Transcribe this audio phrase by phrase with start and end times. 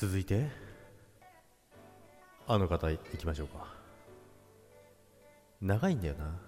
[0.00, 0.48] 続いて
[2.46, 3.66] あの方いきましょうか。
[5.60, 6.40] 長いんだよな。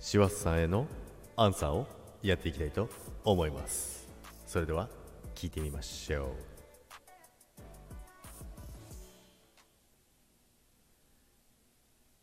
[0.00, 0.88] シワスさんへの
[1.36, 1.86] アンサーを
[2.20, 2.90] やっていきたいと
[3.22, 4.08] 思います。
[4.44, 4.88] それでは
[5.36, 6.30] 聞いてみましょう。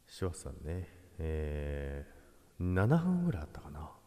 [0.09, 4.02] シワスさんねえー、7分ぐらいあったかな。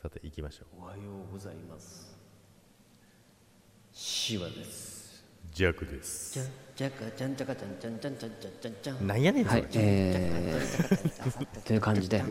[0.00, 0.82] さて行きましょう。
[0.82, 2.16] おはようございます。
[3.92, 5.24] シワです。
[5.52, 6.34] ジャックです。
[6.34, 6.44] じゃ
[6.76, 12.22] じゃかじゃんじゃかじゃんじゃんじゃんじゃんじゃんじゃんじゃんなんやねんそれ、はいえー、 という感じで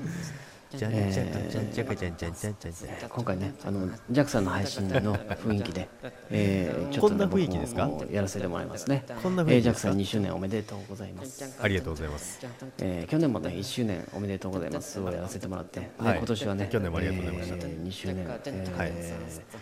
[3.10, 5.88] 今回ね、あの JAXA の配信の雰囲気で、
[6.30, 9.06] えー、ちょっと、ね、雰囲気ですかやらせてもらいますね。
[9.24, 11.58] こんな雰囲気ですか、えー、JAXA2 周年おめでとうございます。
[11.62, 12.46] ありがとうございます。
[12.80, 17.56] えー、去年もね1周年おめでとうございますをやらせてもらって、はい、今年はね、去年もありがとうございました。
[17.56, 18.94] えー、2周年、えー、はい、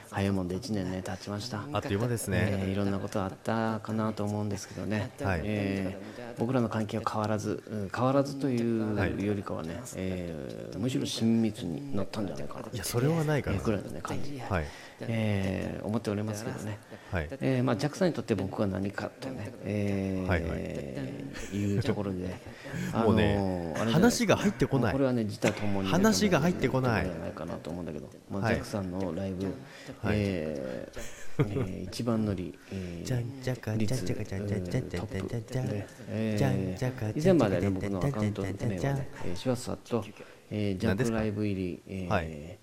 [0.09, 1.63] 早いもんで1年ね経ちました。
[1.72, 2.61] あっという間ですね。
[2.63, 5.11] えー、いろんなことあったかなと思うんですけどね。
[5.22, 5.41] はい。
[5.44, 9.25] えー僕らの関係は変わらず、うん変わらずというはい。
[9.25, 13.58] よりかはね、えーむしろ親密になったんじゃないかな、いやそれはないかな。
[13.58, 14.66] えーぐらいの、ね、感じ、はい。
[15.02, 16.80] えー思っておりますけどね、
[17.11, 17.30] はい。
[17.41, 21.56] えーまあ、ジャックさんにとって僕は何かとね、えーはいはい。
[21.56, 22.36] いうところで、
[22.94, 23.94] もうねあれじゃない。
[23.94, 24.94] 話が入ってこない。
[24.94, 27.06] これはね自他ともにね、話が入ってこない。
[27.06, 28.56] じゃないかなと思うんだけど、まあはい。
[28.56, 30.16] ジャックさんのライブ、はい。
[30.17, 31.00] えー
[31.38, 35.88] えー一番乗り、えーじゃんじゃかじゃんじゃかじゃんじゃんじゃんじゃんじゃんじゃんじゃんで
[36.33, 40.03] えー以前までね僕のアカウント名はね、えーシュワスワと、
[40.51, 42.57] えージャンプライブ入り、えーはい。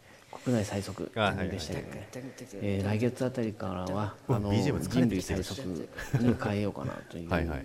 [0.45, 1.11] 国内最速で
[1.61, 1.83] したけ？
[1.83, 2.09] どね、
[2.63, 7.65] えー来月あたりからはあの人類最速に変えようかなというはいはい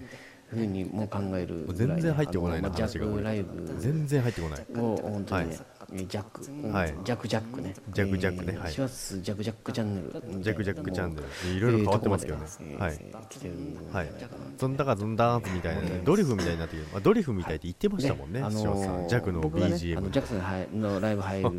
[0.49, 4.65] ふうにもう考えるぐらい全然入ってこないな話がャックライブ全然入ってこない。
[4.81, 6.93] を本当にね、はえージャック、うんはい。
[7.03, 8.57] ジャックジャックね、ジャックジャックね。
[8.57, 11.53] はいえーシュワスジャックジャックチャンネル、ジャックジャックチャンネル。
[11.55, 12.45] いろいろ変わってますけどね。
[12.77, 12.97] はい。
[13.29, 13.53] 来てる
[13.93, 14.09] はい。
[14.57, 21.49] ずんだかずんだーみたいなねドリフみたいになってきてまあドリフみたいって言ってましたもんねあのジャックの BGM のジャクソンはいのライブ入る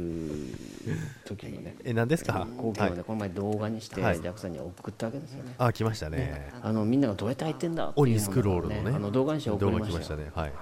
[1.25, 2.47] 時のね、え何ですか？
[2.57, 4.21] 光景をね、この前動画にして、はい。
[4.21, 5.55] ジャクソンに送ったわけですよね。
[5.59, 6.51] あ来ましたね。
[6.63, 8.93] あのみんながどうやって入ってんだっていう鬼スクロールのね。
[8.95, 10.31] あの動画にして送動りましたね。
[10.35, 10.53] はい。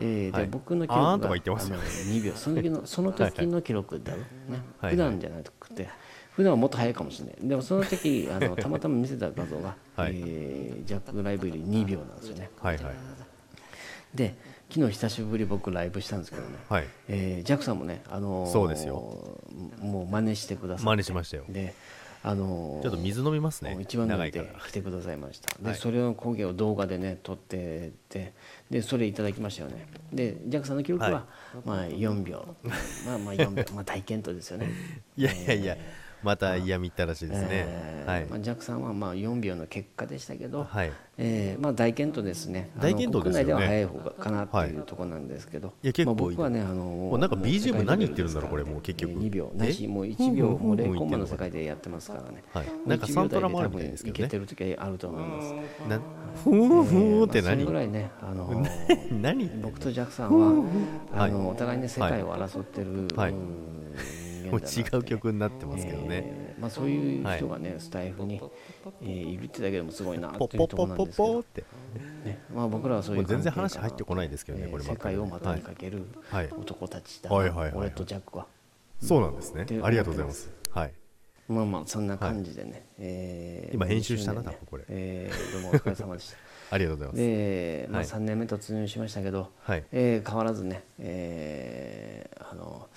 [0.00, 0.46] えーではい。
[0.46, 1.76] 僕の記録があーんとか言ってますよ。
[1.76, 2.32] あの2秒。
[2.34, 4.24] その時のその時の記録だろ、ね。
[4.80, 4.90] はい。
[4.92, 5.88] 普段じゃなくて。
[6.32, 7.36] 普段はもっと早いかもしれない。
[7.48, 10.14] でもその時あのたまたま見せた画像が、はい。
[10.16, 12.50] えージャックライブより2秒なんですよね。
[12.60, 12.76] はい。
[12.76, 12.94] はい。
[14.14, 14.34] で
[14.70, 16.88] 昨日久しぶり僕ライブしたんですけどね、はい。
[17.08, 19.38] えージャックさんもね、あのーそうですよ。
[19.80, 20.84] もう真似してくださって。
[20.86, 21.44] 真似しましたよ。
[21.48, 21.74] で、
[22.22, 23.76] あのーちょっと水飲みますね。
[23.80, 24.46] 一番長いから。
[24.66, 25.56] 来てくださいました。
[25.60, 25.78] で、はい。
[25.78, 28.32] それの光景を動画でね撮ってて
[28.70, 29.86] でそれいただきましたよね。
[30.12, 31.22] でジャックさんの記録は、はい。
[31.64, 32.44] まあ4秒。
[33.06, 33.64] まあまあ4秒。
[33.74, 34.70] まあ大健闘ですよね。
[35.16, 35.76] いやいやいや
[36.24, 37.48] また嫌みったらしいですね。
[37.50, 38.26] えーはい。
[38.26, 40.92] まあ、ジャックさんはまあ4秒の結果でしたけど、はい。
[41.16, 43.44] えーまあ、大健闘ですね、大健闘ですよね。
[43.44, 49.12] 国内では早い方がかなっていうところなんですけど、いや結構まあ、僕はね、あのもうなんか BGM 何言ってるんだろうこれもう結局。
[49.12, 52.66] 2秒、えなし、もう1秒、もう0コンマのうん世界でやってますからね、はい。
[52.86, 54.24] なんかサントラもあるみたいですけどね。
[54.24, 55.54] いけてる時はあると思います。
[55.88, 56.00] な
[56.42, 58.66] ふーふーってまあそれ何ぐらいね、あの
[59.22, 59.48] 何？
[59.62, 60.64] 僕とジャックさんは、
[61.14, 63.30] あのお互いね、世界を争ってる、はい。
[63.30, 63.83] うん
[64.44, 66.06] 人もう間だなって違う曲になってますけどね。
[66.26, 68.40] えーまあ、そういう人がね、スタイフに、
[69.02, 71.44] えーいるってだけでもすごいなポというところなんですけど。
[72.24, 72.38] ね。
[72.54, 76.48] まあ、僕らはそういう全然話入ってこないですけどねえーこれ世界を股にかけるはい。
[76.50, 77.78] 男たちだ、はいはいはいはい。
[77.78, 78.46] 俺とジャックは。
[79.00, 79.64] そうなんですね。
[79.64, 80.50] でありがとうございます。
[80.70, 80.92] はい。
[81.48, 84.46] まあまあそんな感じでね、えー今編集したなね。
[84.46, 84.84] 多分これ。
[84.88, 86.36] えーどうもお疲れ様でした。
[86.70, 87.18] ありがとうございます。
[87.20, 88.08] で、まあ、はい。
[88.08, 89.84] 3年目突入しましたけど、はい。
[89.92, 92.88] えー変わらずね、えーあの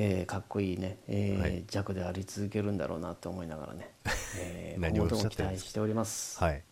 [0.00, 1.64] えーかっこいいね、えーはい。
[1.66, 3.90] 弱であり続けるんだろうなと思いながらね、
[4.38, 6.62] えー、何を期待しております、はい。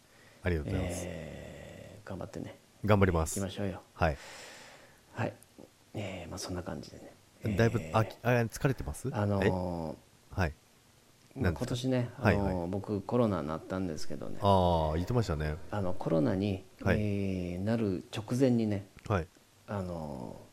[0.45, 1.03] ありがとうございます。
[1.07, 2.57] えー頑張ってね。
[2.85, 3.41] 頑張ります。
[3.41, 3.83] 行きましょうよ。
[3.95, 4.17] はい。
[5.15, 5.33] はい、
[5.95, 6.99] えーまあ、そんな感じで
[7.45, 9.09] ね、だいぶえーあきあ疲れてます？
[9.13, 10.39] あのえ？
[10.41, 10.53] はい。
[11.35, 14.39] 今年ね、あのーはいは僕コロナになったんですけどね。
[14.41, 15.57] ああ言ってましたね。
[15.73, 16.99] あのコロナに、はい。
[17.01, 19.27] えーなる直前にね、はい。
[19.67, 20.47] あのー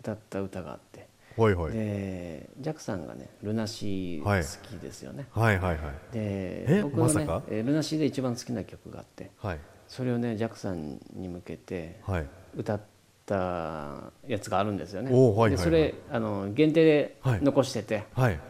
[0.00, 1.05] 歌った歌があって、
[1.36, 1.72] はいはい。
[1.72, 5.58] でジャックさんがねルナシーはい好きですよね、はい。
[5.58, 5.78] はいはい
[6.12, 6.82] でえ？
[6.82, 9.30] 僕のねまルナシーで一番好きな曲があって。
[9.38, 9.58] はい。
[9.88, 12.26] それをねジャックさんに向けてはい。
[12.56, 12.80] 歌っ
[13.26, 15.10] たやつがあるんですよね。
[15.10, 15.50] はいはいはい。
[15.50, 17.42] でそれあの限定ではい。
[17.42, 18.40] 残してて、はい。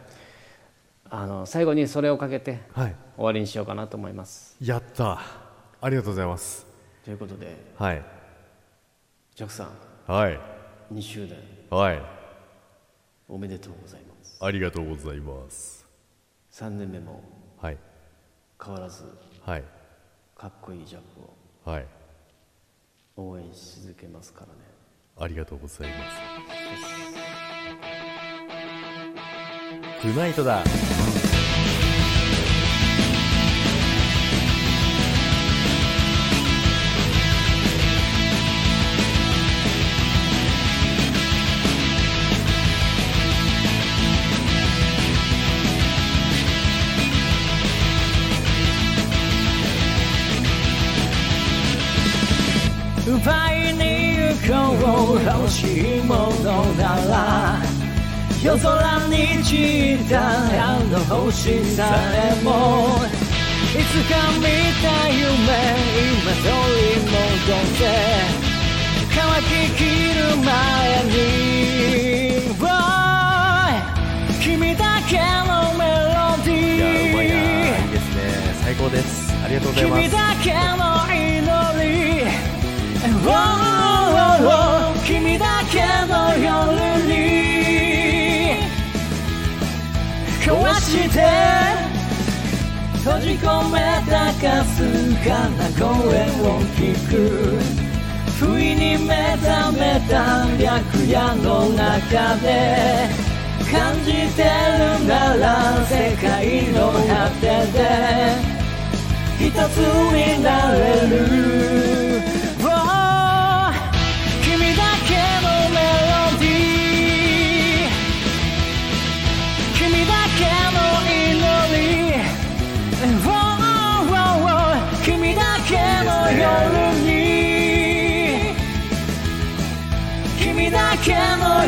[1.09, 2.95] あの最後にそれをかけてはい。
[3.15, 4.55] 終わりにしようかなと思います。
[4.61, 5.19] やった。
[5.81, 6.65] ありがとうございます。
[7.03, 8.03] ということではい。
[9.35, 10.11] ジャックさん。
[10.11, 10.39] はい。
[10.93, 11.35] 2周年
[11.69, 12.16] はい
[13.29, 14.37] おめでとうございます。
[14.39, 15.85] ありがとうございます。
[16.51, 17.21] 3年目も
[17.59, 17.77] はい。
[18.63, 19.03] 変わらず
[19.45, 19.63] はい。
[20.35, 21.01] かっこいいジャッ
[21.63, 21.85] クはい。
[23.17, 24.51] を応援し続けますからね。
[25.19, 26.17] ありがとうございます。
[30.01, 30.63] トゥナイトだ
[54.47, 54.53] こ
[55.13, 57.61] う欲しいものなら
[58.41, 60.21] 夜空に散った
[60.71, 61.83] あの星さ
[62.13, 62.49] えも
[63.73, 64.43] いつか見
[64.81, 65.27] た夢
[66.13, 66.47] 今取
[66.85, 67.11] り戻
[67.77, 67.79] せ
[69.13, 69.83] 乾きき
[70.15, 70.47] る前
[71.03, 72.07] に。
[74.41, 75.83] 君だけのメ
[76.15, 78.19] ロディいやうまいなーいいですね。
[78.63, 79.33] 最高です。
[79.43, 80.01] ありがとうございます。
[80.03, 82.27] 君だけの祈り。
[83.29, 83.66] Oh,
[84.39, 86.45] oh, oh 君だけの夜
[87.05, 87.17] に
[90.45, 91.15] 壊して
[93.03, 93.79] 閉じ込め
[94.09, 94.83] たかす
[95.27, 95.85] かな声
[96.41, 97.77] を聞く。
[98.39, 103.09] 不意に目覚めた白夜の中で
[103.71, 107.77] 感じてるなら世界の果てで
[109.39, 109.77] 一つ
[110.13, 110.77] になれ
[111.09, 111.96] る。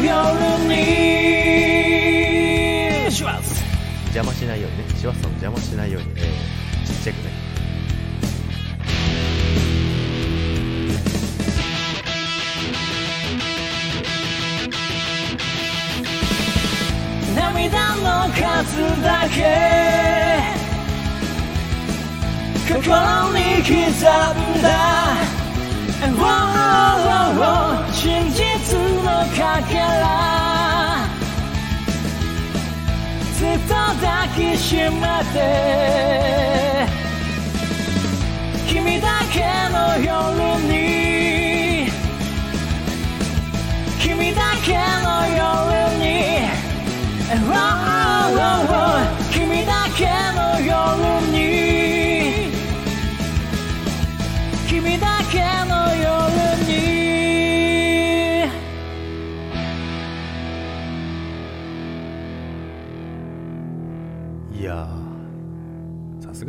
[0.05, 0.13] 夜
[3.05, 3.63] にします。
[4.05, 7.29] 邪魔しないようにねシワさんを邪魔しないように、えーちっちゃくね
[17.35, 19.37] 涙の数だけ
[22.67, 22.79] 心
[23.33, 24.69] に刻んだ
[26.01, 26.25] Oh, oh,
[27.41, 28.48] oh 真実の
[29.25, 31.07] かけら
[33.37, 34.81] ずっと抱きしめ
[35.33, 36.98] て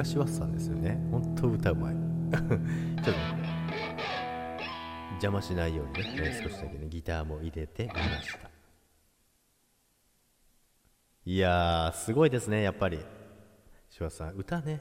[0.00, 0.99] がシワさんですよね。
[1.11, 1.94] 本当歌うまい。
[2.32, 2.47] ちょっ
[3.05, 3.20] と
[5.12, 8.50] 邪魔しないようにね、えー少しだけねギターも入れてみました。
[11.26, 12.99] いやーすごいですねやっぱり。
[13.91, 14.81] シワさん歌ね。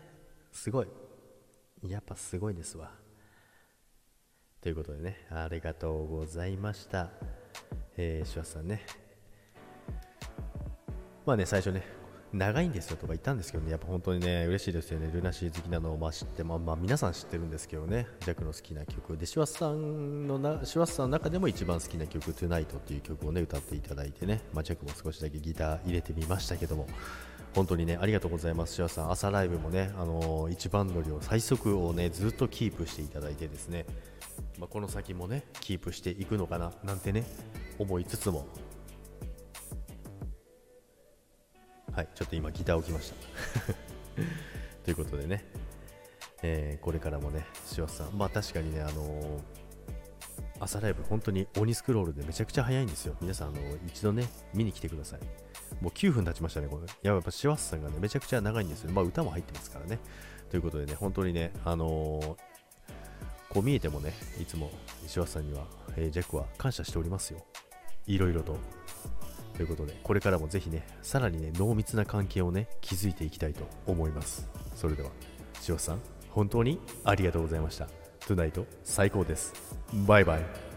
[0.53, 0.87] すごい。
[1.83, 2.91] やっぱすごいですわ。
[4.61, 7.09] ということでねありがとうございました。
[7.97, 8.85] えー、シワさんね。
[11.25, 11.83] まあね、最初ね、
[12.33, 26.87] 長いんですよとか言ったんですけどね、やっぱ本当にね、嬉しいですよね、ルナシー好きなのをまあ知って、まあ、まあ皆さん知ってるんですけどね、ジャックの好きな曲で、シュワスさんのな、シュワスさんの中でも一番好きな曲、Tonight っていう曲をね、歌っていただいてね、まあ、ジャックも少しだけギター入れてみましたけども、
[27.55, 33.85] 本当にね、ありがとうございます、シュワスさん、朝ライブもね、あのー一番乗りを最速をね、ずっとキープしていただいてですね、
[34.59, 37.23] まあ、この先もね、キープしていくのかな、なんてね、
[37.79, 38.45] 思いつつも、
[41.99, 43.73] はい、ちょっと今ギター置きました。
[44.85, 45.43] ということでね、
[46.41, 49.39] えーこれからもね、シワさん、まあ確かにね、あのー
[50.61, 53.17] 朝ライブ本当に鬼スクロールでめちゃくちゃ早いんですよ。
[53.19, 55.19] 皆さん、あの一度ね、見に来てください。
[55.81, 56.87] もう9分経ちましたね、これ。
[57.01, 58.91] や、っぱシワさんがね、めちゃくちゃ長いんですよ。
[58.91, 59.99] まあ歌も入ってますからね。
[60.49, 62.37] ということでね、本当にね、あの
[63.49, 64.71] こう見えてもね、いつも
[65.05, 65.65] 石橋さんには、
[65.97, 67.43] えージャックは感謝しておりますよ。
[68.07, 68.57] いろいろと。
[69.59, 74.47] ということで、これからもぜひね、さらにね、濃密な関係をね、築いていきたいと思います。
[74.73, 75.09] それでは、
[75.59, 75.99] 千代さん、
[76.29, 77.87] 本当にありがとうございました。
[78.21, 79.53] トゥナイト、最高です。
[80.07, 80.68] バイバイ。